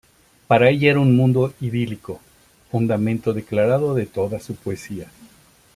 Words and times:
Para 0.47 0.71
ella 0.71 0.89
era 0.89 0.99
un 0.99 1.15
mundo 1.15 1.53
idílico, 1.61 2.21
fundamento 2.71 3.33
declarado 3.33 3.93
de 3.93 4.07
toda 4.07 4.39
su 4.39 4.55
poesía. 4.55 5.09